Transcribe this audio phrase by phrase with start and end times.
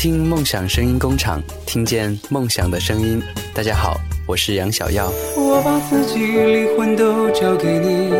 [0.00, 3.22] 听梦想声音工厂，听见梦想的声音。
[3.52, 5.12] 大家好，我是杨小耀。
[5.36, 8.10] 我把自己灵魂都交给你，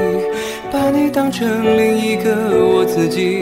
[0.71, 1.48] 把你当成
[1.79, 2.35] 另一个
[2.66, 3.40] 我自己，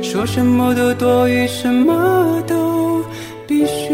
[0.00, 3.04] 说什么都多余，什么都
[3.48, 3.88] 必须。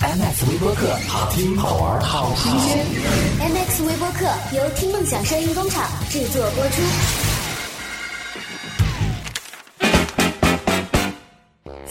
[0.00, 2.86] MX 微播客，好听好玩好新鲜。
[3.40, 4.24] MX 微播客
[4.56, 7.27] 由听梦想声音工厂制作播出。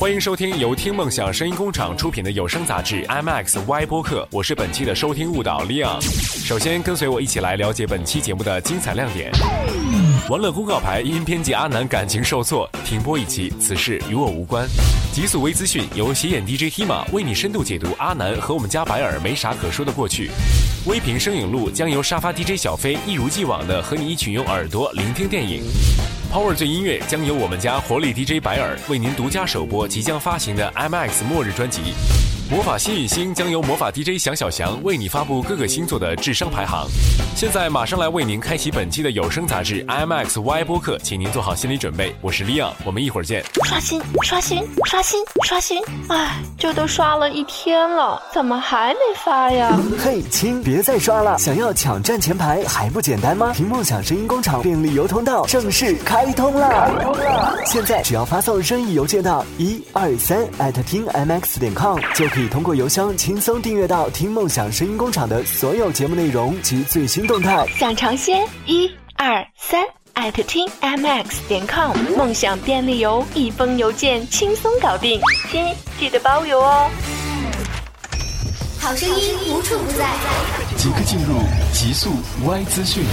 [0.08, 6.00] 欢迎收听由听梦想声音工厂出品的有声杂志 IMAX Y 播客，我是本期的收听误导 Leon。
[6.48, 9.30] 首先，跟随我一起来了解本期节目的精彩亮点。
[10.30, 14.66] 玩乐公告牌因编辑阿南感情受挫停播一期，此事与我无关。
[15.12, 20.32] 极速微资讯由斜眼 DJ Hima 为你深度解读阿南和我们家白尔没啥可说的过去。
[20.86, 25.64] 微评声影录将由沙发 DJ 小飞一如既往的和你一起用耳朵聆听电影。
[26.32, 32.27] Power 最音乐将由我们家活力 DJ 白尔为您独家首播即将发行的 IMAX 末日专辑。
[32.50, 36.88] 魔法幸运星将由魔法 DJ 祥小翔为你发布各个星座的智商排行。
[37.36, 42.16] 现在马上来为您开启本期的有声杂志 IMX Y 播客，请您做好心理准备。
[42.22, 43.44] 我是 Leon，我们一会儿见。
[43.66, 45.84] 刷新，刷新，刷新，刷新！
[46.08, 49.78] 哎，这都刷了一天了，怎么还没发呀？
[50.02, 51.38] 嘿，亲，别再刷了！
[51.38, 53.52] 想要抢占前排还不简单吗？
[53.54, 56.70] 听梦想声音工厂便利邮通道正式开通了！
[56.70, 57.58] 开通了！
[57.66, 67.66] 现在只要发送任意邮件到一二三 at 听 mx 点 com，就可以通过邮箱轻松订阅到听梦想声音工厂的所有节目内容及最新动态。
[67.76, 69.84] 想尝鲜，一二三。
[70.14, 75.20] 艾特听 mx 点 com，梦想便利邮，一封邮件轻松搞定，
[75.52, 75.64] 亲
[76.00, 76.90] 记得包邮哦。
[78.80, 80.06] 好声音无处不在，
[80.76, 81.40] 即刻进入
[81.74, 82.12] 极速
[82.46, 83.04] Y 资讯。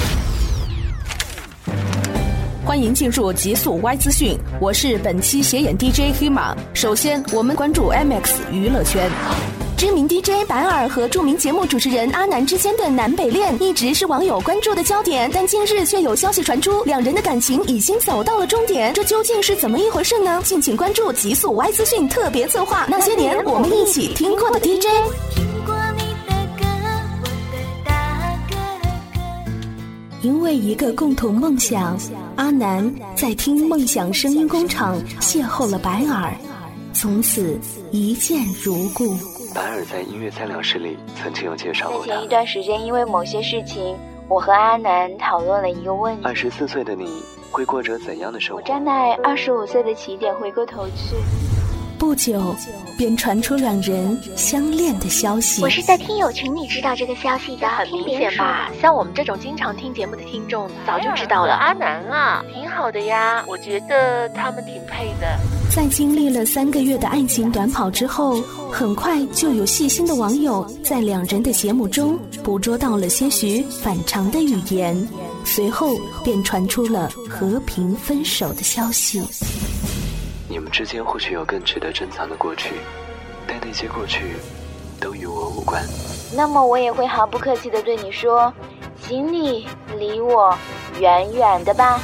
[2.65, 6.57] 欢迎进入极速 Y 资讯，我是本期斜眼 DJ 黑马。
[6.73, 9.11] 首先，我们关注 MX 娱乐圈。
[9.77, 20.41] 知名 DJ 白尔和著名节目主持人阿南之间的南北恋一直是网友关注的焦点，但近日却有消息传出，两人的感情已经走到了终点，这究竟是怎么一回事呢？
[20.43, 25.54] 敬请关注极速 Y 资讯特别策划，那些年我们一起听过的 DJ。
[30.25, 31.99] 因为一个共同梦想，
[32.37, 36.35] 阿南在听梦想声音工厂邂逅了白尔，
[36.95, 39.15] 从此一见如故。
[39.55, 42.29] 白尔在音乐三聊室里曾经有介绍过他前一。
[42.29, 43.95] 段时间，因为某些事情，
[44.27, 46.23] 我和阿南讨论了一个问题。
[46.25, 48.63] 二十四岁的你会过着怎样的生活？
[48.63, 51.17] 我站在二十五岁的起点，回过头去，
[52.05, 52.55] 不久，
[52.99, 55.63] 便传出两人相恋的消息。
[55.63, 58.71] 我是在听友群里知道这个消息的，很明显吧。？
[58.81, 61.55] 像我们这种经常听节目的听众，早就知道了。
[61.55, 65.39] 阿南啊，挺好的呀，我觉得他们挺配的。
[65.75, 68.41] 在经历了三个月的爱情短跑之后，
[68.71, 75.09] 很快就有细心的网友在两人的节目中捕捉到了些许反常的语言，
[75.43, 79.21] 随后便传出了和平分手的消息。
[80.65, 82.71] 你们之间或许有更值得珍藏的过去，
[83.47, 84.37] 但那些过去
[84.99, 85.85] 都与我无关。
[86.35, 88.51] 那么我也会毫不客气地对你说，
[89.07, 90.57] 请你离我
[90.99, 92.01] 远远的吧。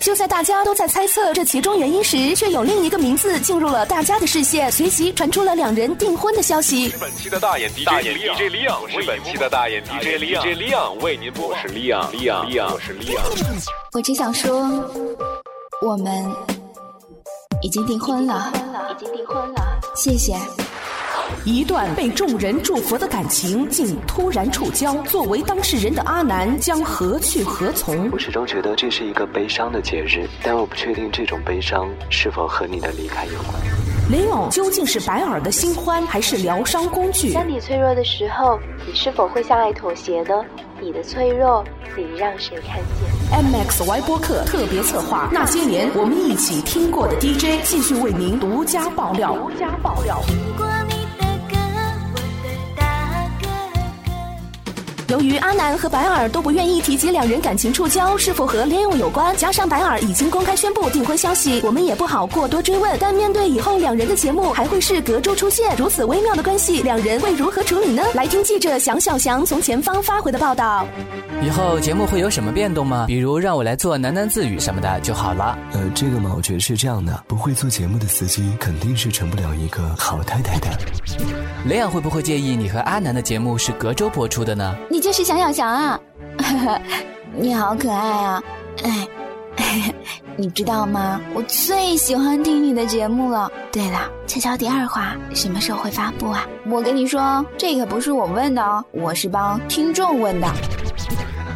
[0.00, 6.92] 就在大家都在猜测这其中原因时，却有另一个名字进入了大家的视线，随即传出了两人订婚的消息。
[7.00, 11.46] 本期的大眼 DJ 大眼 DJ 李昂，我是本期的大眼 DJ 李昂 DJ 李昂为您播。
[11.50, 13.24] 我是李昂李昂李昂，我是李昂。
[13.92, 14.68] 我只想说，
[15.80, 16.28] 我们
[17.62, 18.52] 已经订婚了，
[18.90, 19.80] 已经订婚了。
[19.94, 20.36] 谢谢。
[21.44, 28.10] 一段被众人祝福的感情竟突然触礁，作为当事人的阿南将何去何从？
[28.10, 33.81] 我始终觉得这是一个悲伤的节日，但我不确定这种悲伤是否和你的离开有关。
[34.10, 37.32] 雷勇究竟是白尔的新欢，还是疗伤工具？
[37.32, 40.44] 当你脆弱的时候，你是否会向爱妥协呢？
[40.80, 41.64] 你的脆弱，
[41.96, 49.34] 你让谁看见？MXY 播客特别策划，那些年我们一起听过的 DJ，继续为您独家爆料。
[49.34, 50.20] 独家爆料。
[55.12, 62.96] 由于阿南和白尔都不愿意提及两人感情触礁是否和恋用有关，加上白尔已经公开宣布订婚消息，我们也不好过多追问。
[62.98, 68.02] 但面对以后两人的节目还会是隔周出现，如此微妙的关系，两人会如何处理呢？
[68.14, 70.86] 来听记者祥小翔从前方发回的报道。
[71.42, 73.04] 以后节目会有什么变动吗？
[73.06, 75.58] 比如让我来做喃喃自语什么的就好了。
[75.72, 80.68] 呃，这个嘛，我觉得是这样的，不会做节目的司机肯定是成不了一个好太太的。
[81.68, 84.74] 雷阳会不会介意你和阿南的节目是隔周播出的呢？
[84.90, 86.00] 你就是小小翔啊，
[87.34, 88.42] 你好可爱啊！
[88.84, 89.08] 哎，
[89.56, 89.94] 哎
[90.36, 91.20] 你知道吗？
[91.34, 93.50] 我最喜欢听你的节目了。
[93.72, 96.46] 对了，悄悄第二话什么时候会发布啊？
[96.70, 100.46] 我跟你说，这可不是我问的哦，我是帮听众问的。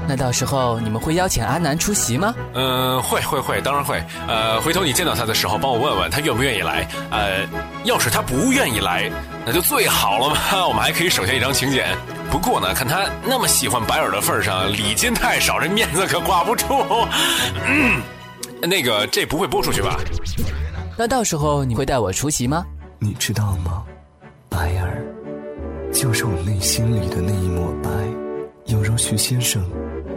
[0.08, 2.34] 那到时候你们会邀请阿南出席吗？
[2.54, 4.02] 嗯，会会会，当然会。
[4.26, 6.86] 呃，回头你见到他的时候，帮我问问他愿不愿意来。
[7.10, 7.46] 呃，
[7.84, 9.08] 要是他不愿意来，
[9.46, 11.96] 那就最好了嘛， 我们还可以省下一张请柬。
[12.36, 16.66] 不过呢，看他那么喜欢白尔的份上，礼金太少，这面子可挂不住。
[17.66, 18.02] 嗯，
[18.60, 19.96] 那个这不会播出去吧？
[20.98, 22.62] 那到时候你会带我出席吗？
[22.98, 23.82] 你知道吗？
[24.50, 25.02] 白尔，
[25.90, 27.90] 就是我内心里的那一抹白，
[28.66, 29.66] 犹如徐先生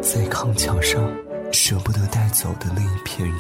[0.02, 1.02] 在康桥上
[1.54, 3.36] 舍不得带走的那一片云。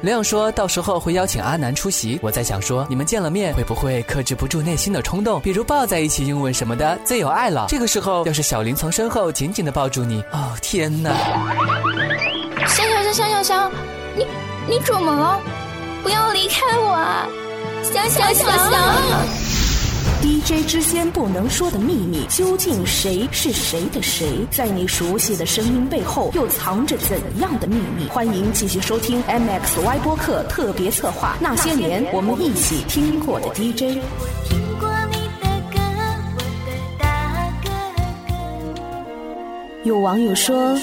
[0.00, 7.66] 亮说到时候会邀请阿南出席，我在想说你们见了面会不会克制不住内心的冲动，比如抱在一起拥吻什么的，最有爱了。
[7.68, 11.10] 这个时候要是小林从身后紧紧的抱住你，哦天哪！
[12.66, 13.72] 香香香香香香，
[14.16, 14.26] 你
[14.68, 15.40] 你怎么了？
[16.02, 17.26] 不要离开我啊！
[17.82, 19.57] 香香香香。
[20.20, 24.26] DJ 之间不能说的秘密，究竟谁是谁的谁？
[24.50, 28.08] 在你熟悉的声音背后，又藏着怎样的秘密？
[28.08, 33.82] 欢迎继续收听 MXY 播客特别策划《那些年我们一起听过的 DJ》。
[39.84, 40.76] 有网友说，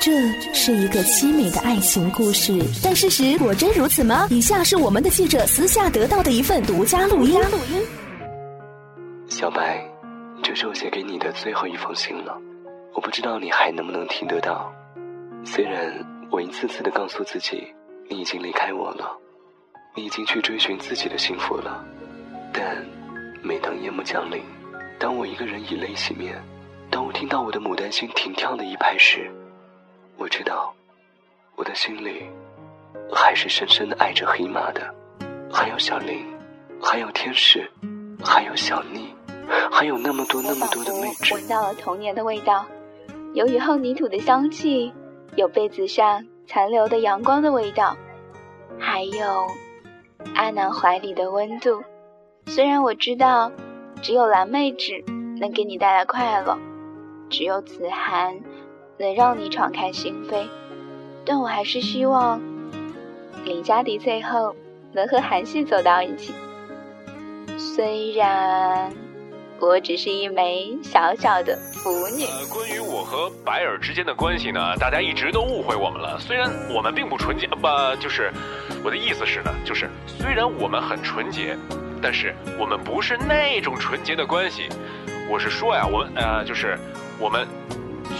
[0.00, 0.12] 这
[0.54, 4.28] 是一个凄美的爱情故事，但事实果真如此吗？
[4.30, 7.40] 以下是我们的记者私下得到的一份独家录音。
[9.42, 9.84] 小白，
[10.40, 12.40] 这是我写给你的最后一封信了。
[12.94, 14.72] 我不知道你还能不能听得到。
[15.44, 15.92] 虽然
[16.30, 17.66] 我一次次的告诉自己，
[18.08, 19.18] 你已经离开我了，
[19.96, 21.84] 你已经去追寻自己的幸福了，
[22.52, 22.86] 但
[23.42, 24.40] 每当夜幕降临，
[24.96, 26.40] 当我一个人以泪洗面，
[26.88, 29.28] 当我听到我的牡丹心停跳的一拍时，
[30.18, 30.72] 我知道，
[31.56, 32.22] 我的心里
[33.12, 34.94] 还是深深的爱着黑马的，
[35.52, 36.24] 还有小林，
[36.80, 37.68] 还有天使，
[38.24, 39.11] 还有小妮。
[39.70, 42.64] 还有那么多那么多的妹纸，闻到了童年的味道，
[43.34, 44.92] 有雨后泥土的香气，
[45.34, 47.96] 有被子上残留的阳光的味道，
[48.78, 49.46] 还有
[50.34, 51.82] 阿南怀里的温度。
[52.46, 53.50] 虽然我知道，
[54.00, 55.04] 只有蓝妹纸
[55.40, 56.58] 能给你带来快乐，
[57.28, 58.40] 只有子涵
[58.98, 60.46] 能让你敞开心扉，
[61.24, 62.40] 但我还是希望
[63.44, 64.54] 李佳迪最后
[64.92, 66.32] 能和韩系走到一起。
[67.58, 68.92] 虽然。
[69.62, 72.24] 我只是一枚小小的腐女。
[72.24, 76.18] 呃，关于我和白尔之间的关系呢，大家一直都误会我们了。
[76.18, 77.68] 虽然我们并不纯洁，不，
[78.00, 78.32] 就是
[78.82, 81.56] 我的意思是呢，就是虽然我们很纯洁，
[82.02, 84.68] 但是我们不是那种纯洁的关系。
[85.30, 86.76] 我是说呀，我们呃，就是
[87.20, 87.46] 我们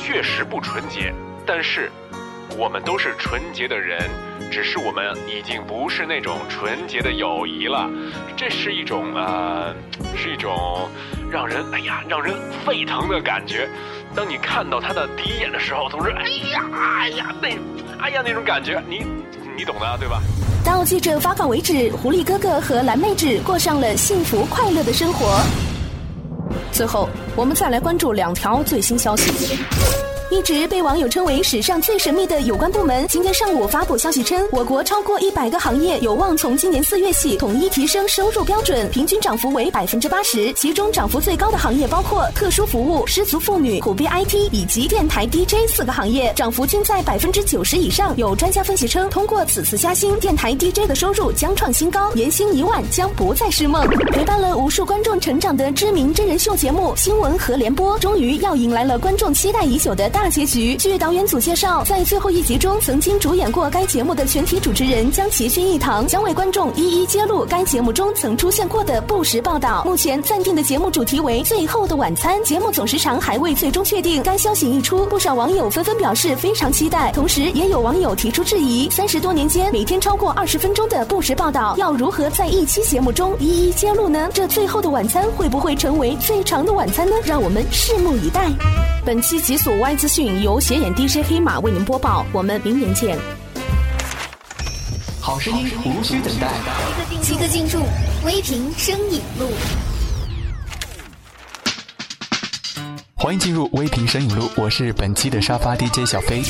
[0.01, 1.13] 确实不纯洁，
[1.45, 1.91] 但是
[2.57, 4.09] 我们都是纯洁的人，
[4.51, 7.89] 只是我们已经不是那种纯洁的友谊了。
[8.37, 9.75] 这是一种呃，
[10.17, 10.89] 是一种。
[11.31, 13.67] 让人哎呀，让人沸腾的感觉。
[14.15, 17.49] 当你看到他的第一眼的时候，总是哎呀哎呀那
[17.99, 19.07] 哎呀那种感觉，你
[19.57, 20.21] 你懂的对吧？
[20.63, 25.41] 到记者发稿为止，狐狸哥哥和蓝妹纸过上了幸福快乐的生活。
[26.71, 29.57] 最后，我们再来关注两条最新消息。
[30.33, 40.51] 一直被网友称为史上最神秘的有关部门，今天上午发布消息称，我国超过一百个行业有望从今年四月起统一提升收入标准，平均涨幅为百分之八十。
[40.55, 48.17] 其中涨幅最高的行业包括特殊服务、失足妇女、苦逼 IT 以及电台 DJ 四个行业，涨幅均在百分之九十以上。
[48.17, 53.87] 有专家分析称，通过此次加薪，电台 DJ 的收入将创新高，年薪一万将不再是梦。
[54.13, 60.22] 陪伴了无数观众成长的知名真人秀节目《新闻和联播》，终于要迎来了观众期待已久的大。
[60.23, 60.77] 大结局。
[60.77, 69.83] 据导演组介绍，在最后一集中，曾经主演过该节目的全体主持人将齐聚一堂，将为观众一一揭露该节目中曾出现过的不实报道。
[69.85, 74.23] 目前暂定的节目主题为《最后的晚餐》，节目总时长还未最终确定。
[74.23, 84.31] 该消息一出，不少网友纷纷表示非常期待，同时也有网友提出质疑：三十多年间，每天超过二十分钟的不实报道，要如何在一期节目中一一揭露呢？
[84.33, 87.17] 这最后的晚餐会不会成为最长的晚餐呢？
[87.25, 88.53] 让我们拭目以待。
[89.05, 93.19] 本期极速 Y 资讯由斜眼 DJ 黑马为您播报，我们明年见。
[95.21, 96.49] 好声音无需等待，
[97.21, 97.81] 即刻进驻
[98.25, 99.49] 微评声影录。
[103.23, 106.43] 欢迎进入微评神影录，我是本期的沙发 DJ 小飞。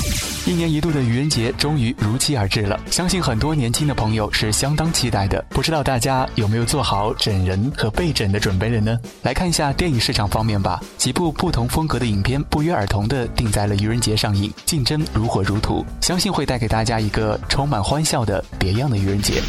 [0.47, 5.45] 一年一度的愚人节终于如期而至了，相信很多年轻的朋友是相当期待的。
[5.50, 8.99] 不知道大家有没有做好整人和被整的准备了呢？
[9.21, 19.43] 来看一下电影市场方面吧，几部不同风格的影片不约而同的定在了愚人节上映，竞争如火如荼，相信会带给大家一个充满欢笑的别样的愚人节。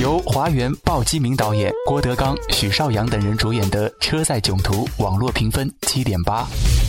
[0.00, 6.44] 由华源、鲍基明导演、郭德纲、许绍洋等人主演的《车载囧途》，网络评分七点八。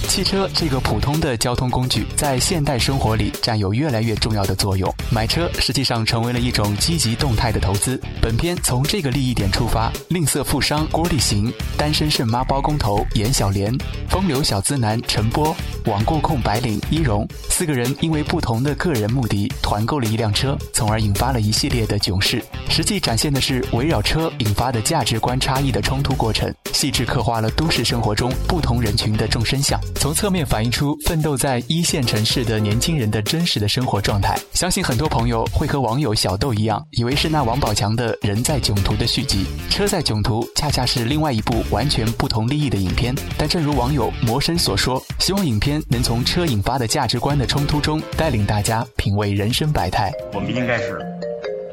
[0.07, 4.91] 汽车这个普通的交通工具，在现代生活里占有越来越重要的作用。
[5.11, 7.99] 买车实际上成为了一种积极动态的投资。
[8.19, 13.75] 本片从这个利益点出发，吝啬富商郭立行、单身肾妈包工头严小莲、
[14.09, 22.43] 风流小资男陈波、网购控白领一荣四个人，因为不同的个人目的，团购了一辆车，从而引发了一系列的囧事。
[22.69, 29.79] 实际展现的是围绕车引发的价值观差异的冲突过程，细致刻画了都市生活中不同人群的众生相。
[29.95, 34.37] 从侧面反映出奋斗在一线城市的年轻人的真实的生活状态。
[34.53, 43.15] 相信很多朋友会和网友小豆一样，以为是那王宝强的《人在囧途》的续集，《车在囧途》恰恰是另外一部完全不同立意的影片。
[43.37, 50.11] 但正如网友魔神所说，希望影片能从车引发的价值观的冲突中，带领大家品味人生百态。
[50.33, 50.99] 我们应该是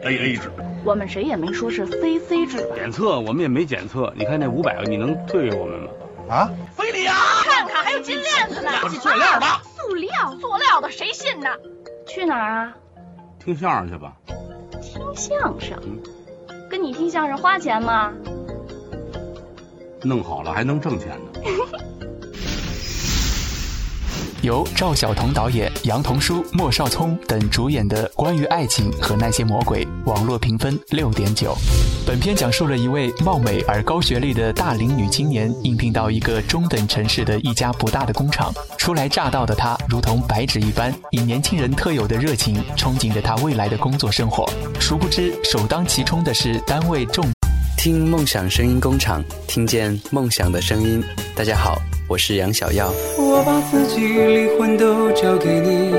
[0.04, 0.52] A A 制。
[0.84, 2.74] 我们谁也没说是 C C 制吧。
[2.74, 5.88] 检测我们也没检测，你看那五百个，你能退给我们吗？
[6.28, 6.50] 啊？
[6.74, 7.14] 非礼啊！
[7.44, 9.46] 看看还有金链子呢，塑料的。
[9.76, 10.10] 塑料，
[10.40, 11.48] 塑料的，谁信呢？
[12.06, 12.76] 去哪儿啊？
[13.38, 14.16] 听相声去吧。
[14.80, 15.78] 听相声？
[16.70, 18.12] 跟你听相声花钱吗？
[20.02, 21.40] 弄好了还能挣钱呢。
[24.42, 31.56] 由赵晓彤导演、杨童书、莫少聪等主演的关于爱情和那些魔鬼，网络评分六点九。
[32.04, 44.44] 本片讲述了一位貌美而高学历的大龄女青年应聘到一个中等城市的一家不大的工厂，初来乍到的她如同白纸一般，以年轻人特有的热情憧憬着她未来的工作生活。
[44.80, 47.24] 殊不知，首当其冲的是单位重。
[47.82, 51.02] 听梦想声音工厂，听见梦想的声音。
[51.34, 51.82] 大家好。
[52.06, 52.94] 我是杨小耀。
[53.18, 55.92] 我把自己灵魂都交给你，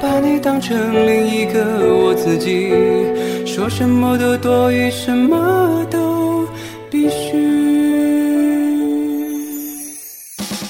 [0.00, 1.64] 把你当成另一个
[1.96, 2.70] 我自己，
[3.44, 6.46] 说什么都多余，什么都
[6.88, 7.32] 必须。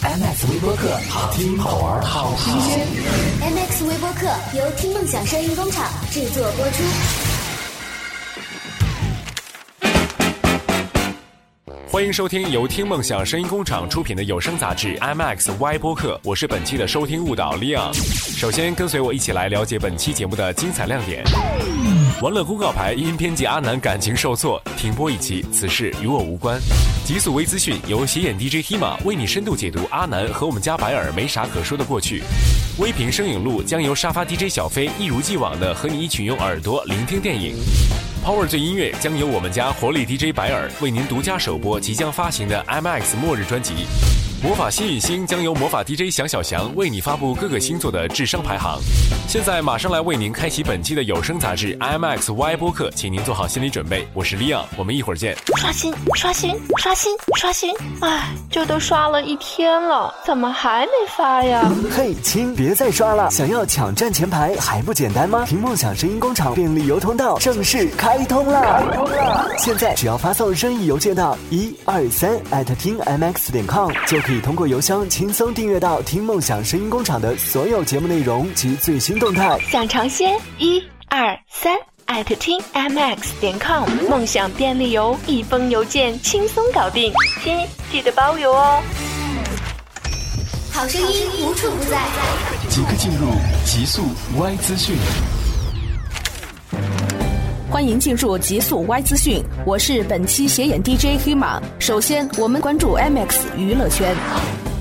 [0.01, 2.87] MX 微播客，好听好玩好新鲜。
[3.43, 6.83] MX 微播客由听梦想声音工厂制作播出。
[11.91, 17.93] 欢迎收听由听梦想声音工厂出品的有声杂志《IMAX Y 播客》，我是本期的收听误导 Leon。
[17.93, 21.25] 首先，跟随我一起来了解本期节目的精彩亮点。
[22.23, 26.61] 玩乐公告牌因编辑阿南感情受挫停播一期，此事与我无关。
[27.05, 32.23] 极速微资讯由斜眼 DJ Hima 为你深度解读阿南和我们家白尔没啥可说的过去。
[32.79, 37.57] 微评声影录将由沙发 DJ 小飞一如既往的和你一起用耳朵聆听电影。
[38.23, 43.87] Power 最音乐将由我们家活力 DJ 白尔为您独家首播即将发行的 MX 末日专辑。
[44.43, 48.81] 魔法幸运星将由魔法 DJ 翔小翔为你发布各个星座的智商排行。
[49.29, 54.09] 现在马上来为您开启本期的有声杂志 IMX Y 播客，请您做好心理准备。
[54.15, 55.37] 我是 Leon，我们一会儿见。
[55.59, 57.75] 刷新，刷新，刷新，刷新！
[58.01, 61.71] 哎，这都刷了一天了，怎么还没发呀？
[61.95, 63.31] 嘿，亲，别再刷了！
[63.31, 65.45] 想要抢占前排还不简单吗？
[65.47, 68.59] 听梦想声音工厂便利邮通道正式开通了！
[68.63, 69.51] 开通了！
[69.59, 74.30] 现在只要发送任意邮件到一二三艾特听 mx 点 com 就可。
[74.31, 79.59] 可以通过邮箱轻松订阅到听梦想声音工厂的所有节目内容及最新动态。
[79.69, 87.13] 想尝鲜，一二三艾特听 mx 点 com，梦想便利邮，一封邮件轻松搞定。
[87.43, 87.59] 亲，
[87.91, 88.81] 记得包邮哦。
[90.71, 91.99] 好声音无处不在，
[92.69, 93.27] 即刻进入
[93.65, 94.05] 极速
[94.39, 94.95] Y 资讯。
[97.71, 101.63] 欢迎进入极速 Y 资讯，我是本期斜眼 DJ 黑马。
[101.79, 104.13] 首先，我们关注 MX 娱乐圈。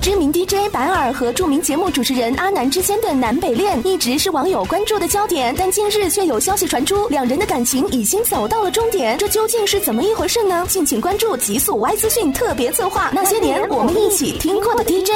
[0.01, 10.65] 知名 DJ 白尔和著名节目主持人阿南之间的南北恋一直是网友关注的焦点，但近日却有消息传出，两人的感情已经走到了终点，这究竟是怎么一回事呢？
[10.67, 15.12] 敬请关注极速 Y 资讯特别策划，那些年我们一起听过的 DJ。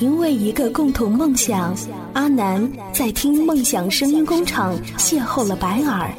[0.00, 1.72] 因为一个共同梦想，
[2.14, 6.10] 阿南在听梦想声音工厂邂逅了白尔，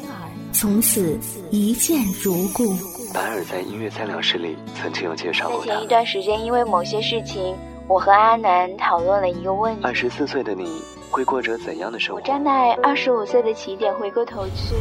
[0.52, 1.16] 从此
[1.50, 2.74] 一见如故。
[3.12, 12.20] 白尔在音乐餐聊室里曾经有介绍过前一段时间，因为某些事情，我和阿南讨论了一个问题：二十四岁的你会过着怎样的生活？
[12.20, 14.74] 我站在二十五岁的起点回过头去，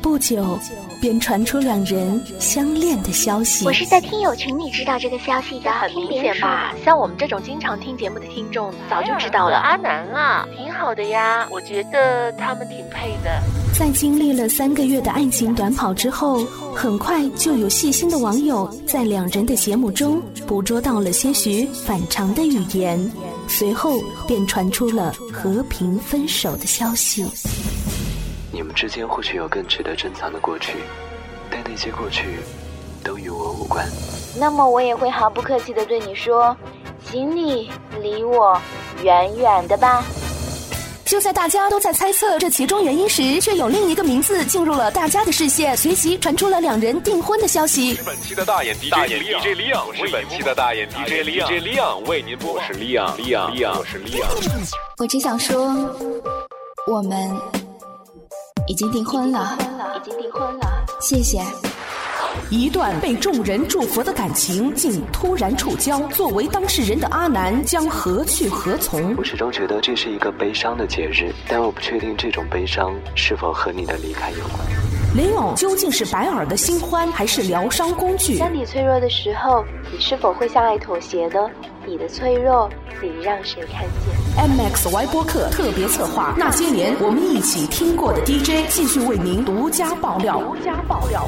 [0.00, 0.58] 不久，
[1.00, 3.64] 便传出两人相恋的消息。
[3.64, 6.74] 我是在听友群里知道这个消息的，很明显吧？
[6.84, 9.56] 像我们这种经常听节目的听众，早就知道了。
[9.56, 13.42] 阿南啊，挺好的呀，我觉得他们挺配的。
[13.78, 22.98] 在经历了三个月的爱情短跑之后，很快就有细心的网友在两人的节目中捕捉到了些许反常的语言，
[23.46, 27.24] 随后便传出了和平分手的消息。
[28.78, 30.74] 之间或许有更值得珍藏的过去，
[31.50, 32.38] 但那些过去
[33.02, 33.84] 都与我无关。
[34.38, 36.56] 那么我也会毫不客气的对你说，
[37.04, 38.56] 请你离我
[39.02, 40.04] 远远的吧。
[41.04, 47.96] 就在大家都在猜测这其中原因时，却有另一个名字进入了大家的视线，随即传出了两人订婚的消息。
[47.96, 52.52] 是本期的大眼 DJ 大眼 DJ 李昂，是本期的大眼 DJ 李昂 DJ 李昂为您播。
[52.52, 54.30] 我是李昂李昂李昂，我是李昂。
[54.98, 55.74] 我只想说，
[56.86, 57.34] 我们
[58.68, 59.56] 已经订婚了，
[59.96, 60.84] 已经订婚了。
[61.00, 61.42] 谢谢。
[62.50, 69.14] 一段被众人祝福的感情竟突然触礁，作为当事人的阿南将何去何从？
[69.16, 74.97] 我始终觉得这是一个悲伤的节日，但我不确定这种悲伤是否和你的离开有关。
[75.18, 78.38] 雷欧究竟是白耳的新欢，还是疗伤工具？
[78.38, 81.50] 当你脆弱的时候，你是否会向爱妥协呢？
[81.84, 82.70] 你的脆弱，
[83.02, 90.38] 你让谁看见？MXY 播客特别策划，那些年我们一起听过的 DJ，继续为您独家爆料。
[90.38, 91.26] 独家爆料。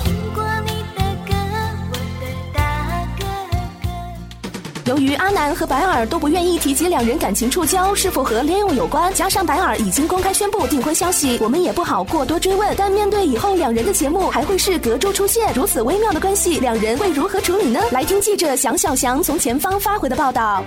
[4.90, 12.74] 由于阿南和白尔都不愿意提及两人感情触礁是否和 Leo 有关，加上白尔已经公开宣布订婚消息，我们也不好过多追问。
[12.76, 17.78] 但面对以后两人的节目还会是隔周出现，如此微妙的关系，两人会如何处理呢？
[17.92, 20.64] 来听记者蒋小翔从前方发回的报道。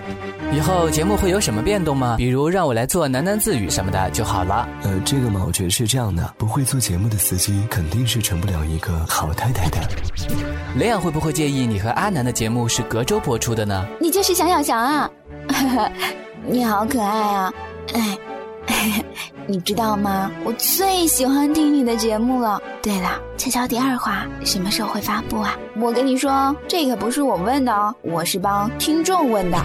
[0.54, 2.16] 以后节目会有什么变动吗？
[2.18, 4.66] 比如让我来做喃喃自语什么的就好了。
[4.84, 9.80] 呃，这个嘛，我觉得是这样的，不会做节目的司机肯定是成不了一个好太太的。
[10.78, 13.86] 雷阳会不会介意你和阿南的节目是隔周播出的呢？
[14.00, 15.10] 你就是小小翔啊，
[16.46, 17.54] 你好可爱啊！
[17.96, 18.18] 哎，
[19.48, 20.30] 你知道吗？
[20.46, 22.62] 我最喜欢听你的节目了。
[22.84, 25.58] 对了，悄悄第二话什么时候会发布啊？
[25.82, 29.58] 我跟你说，这可不是我问的哦，我是帮听众问的。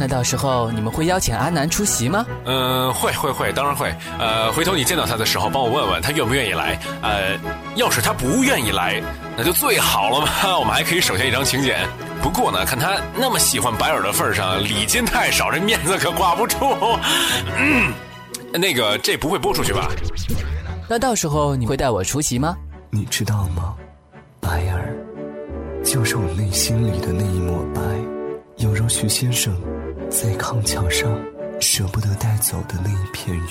[0.00, 2.26] 那到时候你们会邀请阿南出席吗？
[2.44, 3.94] 嗯，会会会，当然会。
[4.18, 6.76] 呃，回头你见到他的时候，帮我问问他愿不愿意来。
[7.02, 7.38] 呃，
[7.76, 9.00] 要是他不愿意来，
[9.36, 11.86] 那就最好了嘛， 我们还可以省下一张请柬。
[12.22, 16.56] 不过呢，看他那么喜欢白尔的份上，礼金太少，这面子可挂不住。
[17.56, 17.92] 嗯，
[18.52, 19.88] 那个这不会播出去吧？
[20.88, 22.56] 那到时候你会带我出席吗？
[22.90, 23.74] 你知道吗？
[24.40, 24.96] 白尔，
[25.84, 27.82] 就是我内心里的那一抹白，
[28.56, 29.54] 犹如徐先生。
[30.10, 31.14] 在康桥上
[31.60, 33.44] 舍不得带走的那一片云。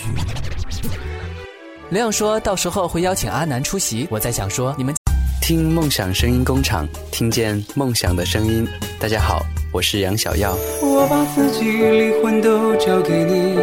[1.92, 4.08] 雷阳说到时候会邀请阿南出席。
[4.10, 4.96] 我在想说，你们
[5.48, 8.68] 听梦想声音工厂，听见梦想的声音。
[9.00, 10.54] 大家好，我是杨小耀。
[10.82, 13.56] 我把自己灵魂都交给你，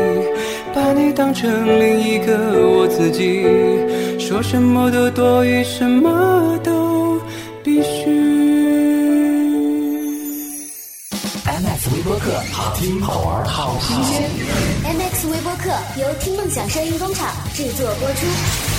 [0.74, 3.44] 把你当成另一个我自己，
[4.18, 7.20] 说什么都多余，什么都
[7.62, 8.08] 必须。
[11.44, 14.30] MX 微播客，好听好玩好新鲜。
[14.84, 15.68] MX 微播客
[16.00, 18.73] 由听梦想声音工厂制作播出。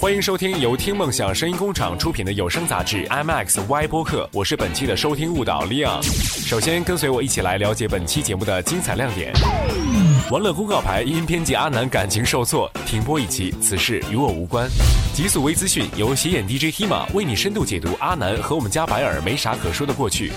[0.00, 6.00] 欢迎收听由听梦想声音工厂出品的有声杂志 IMAX Y 播客，我是本期的收听误导 Leon。
[6.02, 9.30] 首先跟随我一起来了解本期节目的精彩亮点。
[10.30, 14.66] 玩乐公告牌因编辑阿南感情受挫停播一期，此事与我无关。
[15.12, 20.32] 极速微资讯由斜眼 DJ Hima 为你深度解读阿南和我们家白尔没啥可说的过去。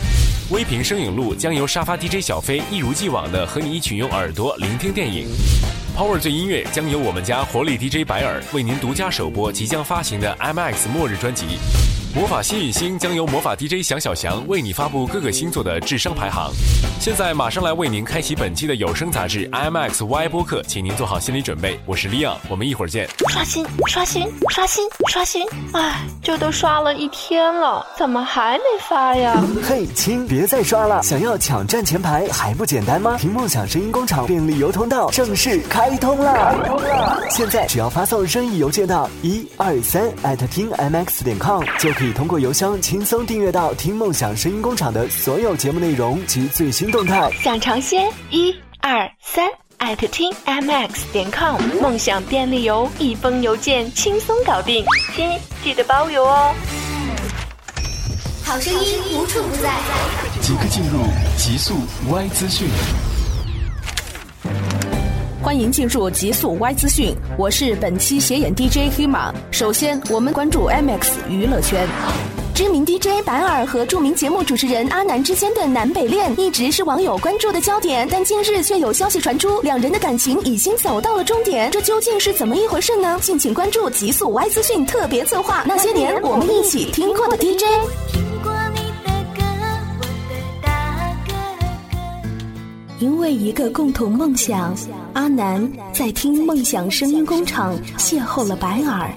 [0.51, 5.29] 微屏声影录将由沙发 DJ 小飞一如既往的和你一起用耳朵聆听电影。
[5.95, 11.59] Power 最音乐将由我们家活力 DJ 白尔为您独家首播即将发行的 MX 末日专辑。
[12.15, 16.51] 魔法幸运星将由魔法 DJ 小小翔为你发布各个星座的智商排行。
[16.99, 21.79] 现在马上来为您开启本期的有声杂志 IMX Y 播客，请您做好心理准备。
[21.87, 23.09] 我是 Leon，我们一会儿见。
[23.29, 25.43] 刷新，刷新，刷新，刷新！
[25.73, 29.43] 哎，这都刷了一天了，怎么还没发呀？
[29.63, 31.01] 嘿，亲，别再刷了！
[31.01, 33.17] 想要抢占前排还不简单吗？
[33.19, 36.31] 听梦想声音工厂便利邮通道正式开通了！
[36.31, 37.23] 开通了！
[37.31, 42.02] 现在只要发送任意邮件到一二三艾特听 MX 点 com 就可以。
[42.03, 47.31] 可以通过邮箱轻松订阅到听梦想声音工厂的所有节目内容及最新动态。
[47.41, 48.11] 想尝鲜？
[48.29, 54.83] 一二三艾特听 mx 点 com，梦想便利邮，一封邮件轻松搞定。
[55.15, 55.29] 亲，
[55.63, 56.53] 记得包邮哦。
[58.43, 59.73] 好声音无处不在，
[60.41, 60.99] 即刻进入
[61.37, 61.73] 极速
[62.11, 62.67] Y 资讯。
[65.43, 69.29] 欢迎进入极速 Y 资讯，我是本期斜眼 DJ 黑马。
[69.51, 71.85] 首先，我们关注 MX 娱乐圈。
[72.55, 83.19] 知名 DJ 白尔和著名节目主持人阿南之间的南北恋一直是网友关注的焦点，但近日却有消息传出，两人的感情已经走到了终点，这究竟是怎么一回事呢？
[83.21, 88.32] 敬请关注极速 Y 资讯特别策划，那些年我们一起听过的 DJ。
[92.99, 94.75] 因为一个共同梦想，
[95.13, 99.09] 阿南在听梦想声音工厂邂逅了白尔，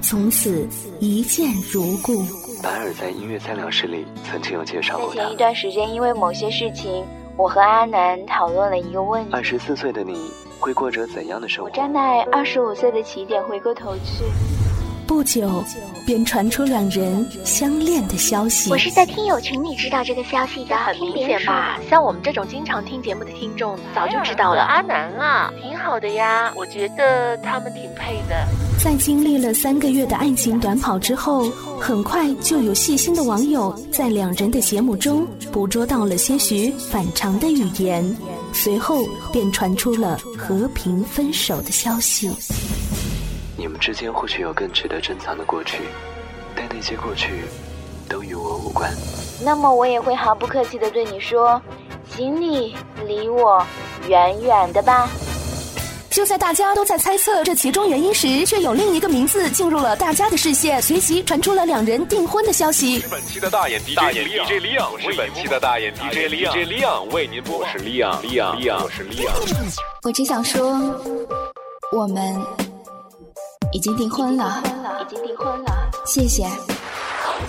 [0.00, 0.66] 从此
[1.00, 2.24] 一见如故。
[2.62, 5.14] 白尔在音乐三两室里曾经有介绍过他。
[5.14, 7.04] 前一段时间，因为某些事情，
[7.36, 11.70] 我和阿南讨论了一个问题：二十四岁的你会过着怎样的生活？
[11.70, 14.24] 我站在二十五岁的起点，回过头去。
[15.06, 15.64] 不久，
[16.06, 18.70] 便传出两人相恋的消息。
[18.70, 21.78] 我是在听友群里知道这个消息的，很明显吧？
[21.88, 24.62] 像我们这种经常听节目的听众，早就知道了。
[24.62, 28.46] 阿南啊，挺好的呀，我觉得他们挺配的。
[28.82, 38.04] 在经历了三个月的爱情短跑之后，很快就有细心的网友在两人的节目中捕捉到了些许反常的语言，
[38.52, 42.30] 随后便传出了和平分手的消息。
[43.74, 45.78] 你们之间或许有更值得珍藏的过去，
[46.54, 47.42] 但那些过去
[48.08, 48.88] 都与我无关。
[49.42, 51.60] 那么我也会毫不客气的对你说，
[52.08, 53.66] 请你离我
[54.06, 55.10] 远远的吧。
[56.08, 63.00] 就在大家都在猜测这其中原因时，却有另一个名字进入了大家的视线，随即传出了两人订婚的消息。
[63.00, 67.58] 是本期的大眼 DJ 李昂，我是本期的大眼 DJ 李昂，李昂为您播。
[67.58, 69.34] 我是李昂，李昂，李昂，我是李昂。
[70.04, 70.78] 我只想说，
[71.90, 72.40] 我们。
[73.74, 74.62] 已经订婚了，
[75.02, 76.46] 已经订婚了，谢谢。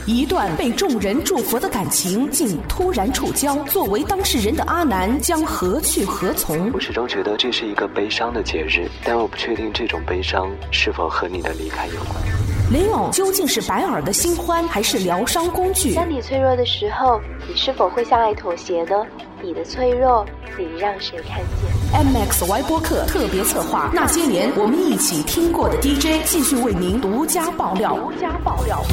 [0.08, 6.72] 一段被众人祝福的感情竟突然触礁，作为当事人的阿南将何去何从？
[6.74, 12.55] 我始终觉得这是一个悲伤的节日，但我不确定这种悲伤是否和你的离开有关。
[12.72, 15.94] 雷欧究竟是白尔的新欢，还是疗伤工具？
[15.94, 19.06] 当你脆弱的时候，你是否会向爱妥协呢？
[19.42, 20.26] 你的脆弱，
[20.58, 27.96] 你让谁看见？MXY 播客特别策划，那些年我们一起听过的 DJ，继续为您独家爆料。
[27.96, 28.84] 独家爆料。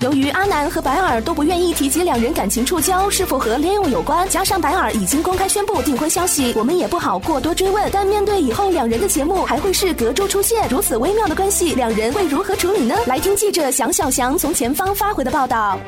[0.00, 7.88] 由于阿南和白尔都不愿意提及两人感情触礁是否和 Leo 有关，加上白尔已经公开宣布订婚消息，我们也不好过多追问。
[7.92, 12.94] 但面对以后两人的节目还会是隔周出现，如此微妙的关系，两人会如何处理呢？
[13.06, 15.78] 来听记者蒋小翔从前方发回的报道。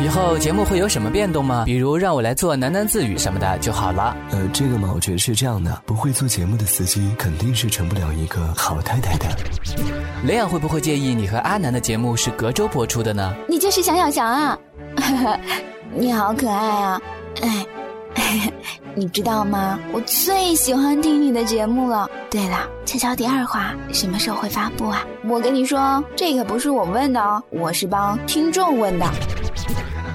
[0.00, 1.62] 以后节目会有什么变动吗？
[1.64, 4.16] 比如让我来做喃喃自语什么的就好了。
[4.32, 9.26] 呃，这个嘛，我觉得是这样的，不会做节目的司机肯定是成不了一个好太太的。
[10.26, 13.34] 雷阳会不会介意你和阿南的节目是隔周播出的呢？
[13.52, 14.58] 你就是小小翔啊，
[15.94, 17.02] 你好可爱啊！
[17.42, 17.66] 哎，
[18.96, 19.78] 你知道吗？
[19.92, 22.08] 我最喜欢听你的节目了。
[22.30, 25.04] 对了，悄悄第二话什么时候会发布啊？
[25.28, 29.04] 我跟你说，这可不是我问的哦，我是帮听众问的。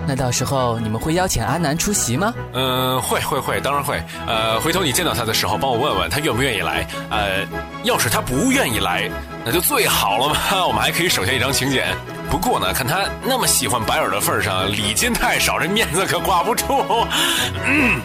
[0.08, 2.34] 那到时候你们会邀请阿南出席吗？
[2.54, 4.02] 嗯，会会会，当然会。
[4.26, 6.88] 呃，回头你见到他的时候，帮我问问他愿不愿意来。
[7.12, 7.46] 呃，
[7.84, 9.08] 要是他不愿意来，
[9.46, 11.96] 那就最好了嘛， 我们还可以省下一张请柬。
[12.30, 16.66] 不过呢，看他那么喜欢白尔的份上，礼金太少，这面子可挂不住。
[17.66, 18.02] 嗯，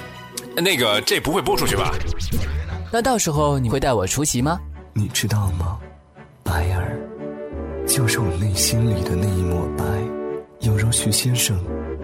[0.56, 1.92] 那个，这不会播出去吧？
[2.92, 4.60] 那到时候你会带我出席吗？
[4.94, 5.78] 你知道吗？
[6.44, 6.96] 白尔，
[7.86, 9.84] 就是我内心里的那一抹白，
[10.60, 11.58] 犹如徐先生。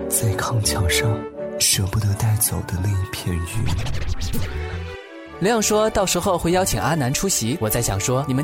[0.08, 1.06] 在康桥上
[1.60, 3.42] 舍不得带走的那一片云。
[5.40, 8.36] 亮说到时候会邀请阿南出席，我在想说你们。